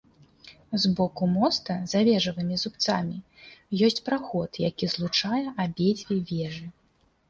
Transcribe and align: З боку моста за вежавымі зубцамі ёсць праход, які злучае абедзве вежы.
З 0.85 0.89
боку 0.99 1.27
моста 1.33 1.75
за 1.91 1.99
вежавымі 2.09 2.55
зубцамі 2.63 3.17
ёсць 3.91 4.03
праход, 4.11 4.49
які 4.69 4.93
злучае 4.99 5.45
абедзве 5.63 6.23
вежы. 6.37 6.67